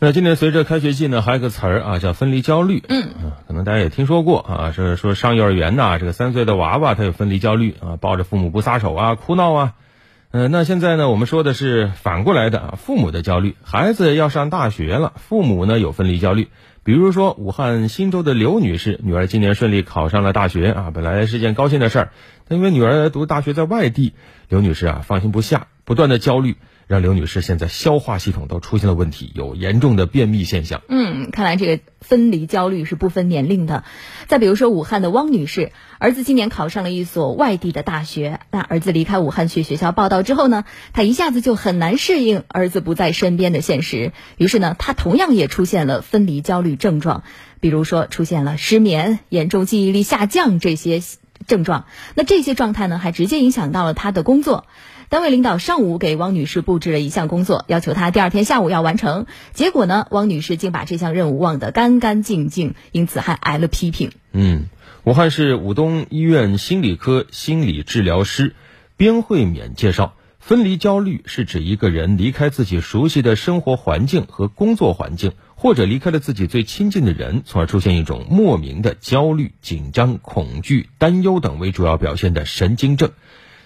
[0.00, 2.84] 那今年随着开学季呢，还有个词儿啊，叫分离焦虑。
[2.88, 9.74] 嗯，可能大家也听说过啊，是说上幼儿园呐，这个三岁的娃娃他有分离焦虑啊，抱着父母不撒手啊，哭闹啊。
[10.30, 16.46] 嗯，那现在呢，我们说的是反过来的啊，父母的焦虑，孩子要上大学了，父母呢有分离焦虑。
[16.84, 22.12] 比如说武汉新州的刘女士，女儿今年顺利考上了大学啊，本来是件高兴的事儿，
[22.46, 24.14] 但因为女儿读大学在外地，
[24.48, 26.56] 刘女士啊放心不下，不断的焦虑。
[26.86, 30.80] 让刘女士现在消化系统都出现了问题，有严重的便秘现象。
[30.88, 33.84] 嗯，看来这个分离焦虑是不分年龄的。
[34.26, 38.40] 再比如说，武汉的汪女士，儿子今年考上了一所外地的大学。
[38.50, 44.12] 那儿子离开武汉去学校报道之后呢，她一下子就很难适应儿子不在身边的现实。
[44.38, 47.22] 于是呢，她同样也出现了分离焦虑症状，
[47.60, 51.02] 比如说出现了失眠、严重记忆力下降这些
[51.48, 51.86] 症状。
[52.14, 54.66] 那这些状态呢，还直接影响到了她的工作。
[55.08, 59.24] 单位领导上午给汪女士布置了一项工作，要求她第二天下午要完成。
[59.54, 64.12] 结果呢，汪女士竟把这项任务忘得干干净净，因此还挨了批评。
[64.32, 64.66] 嗯，
[65.04, 68.54] 武汉市武东医院心理科心理治疗师
[68.98, 70.12] 边慧敏介绍，
[70.48, 83.10] 分离焦虑是指一个人离开自己熟悉的生活环境和工作环境，或者离开了自己最亲近的人，从而出现一种莫名的焦虑、紧张、恐惧、担忧等为主要表现的神经症。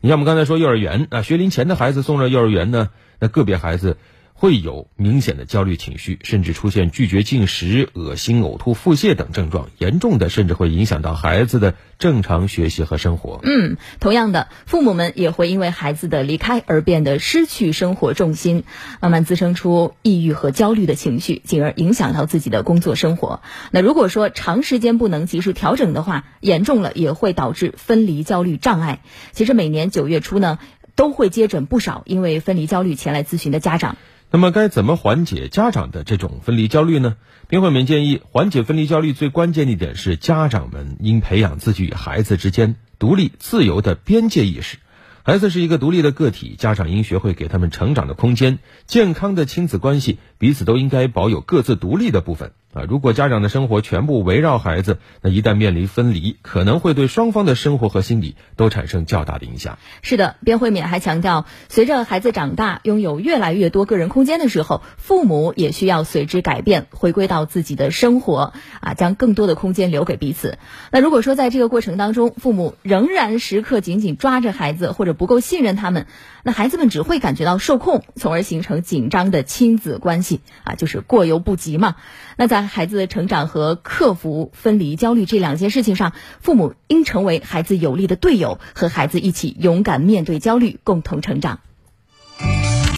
[0.00, 3.96] 你像我们刚才说幼儿园啊，学龄前的孩子送到幼儿园呢，那个别孩子
[4.40, 13.40] 会有明显的焦虑情绪，甚至出现拒绝进食、恶心、呕吐、腹泻等症状，严重的甚至会影响到孩子的正常学习和生活。
[13.42, 18.62] 嗯，同样的，父母们也会因为孩子的离开而变得失去生活重心，
[19.00, 23.42] 慢慢滋生出抑郁和焦虑的情绪，进而影响到自己的工作生活。
[23.72, 29.00] 那如果说长时间不能及时调整的话，严重了也会导致分离焦虑障碍。
[29.32, 30.60] 其实每年九月初呢，
[30.94, 33.96] 都会接诊不少因为分离焦虑前来咨询的家长。
[34.30, 37.16] 那么该怎么缓解家长的这种分离焦虑呢？
[37.48, 44.76] 丁慧敏建议，缓解分离焦虑最关键的一点是，家长们应培养自己与孩子之间独立自由的边界意识。
[45.22, 48.58] 孩子是一个独立的个体，家长应学会给他们成长的空间。
[48.86, 52.52] 健康的亲子关系，彼此都应该保有各自独立的部分。
[52.74, 59.78] 啊，如果家长的生活全部围绕孩子，那一旦面临分离，可能会对双方的生活和心理都产生较大的影响。
[60.02, 70.58] 是的，边慧敏还强调，随着孩子长大，拥有越来越多个人空间的时候，父母也需要随之改变，回归到自己的生活，啊，将更多的空间留给彼此。
[70.92, 76.06] 那如果说在这个过程当中，父母仍然时刻紧紧抓着孩子，或者不够信任他们，
[76.42, 81.96] 那孩子们只会感觉到受控，从而形成紧张的亲子关系，啊，就是过犹不及嘛。
[82.36, 91.60] 那在在孩子的成长和克服分离焦虑这两件事情上，父母应成为孩子有力的队友，和孩子一起勇敢面对焦虑，共同成长。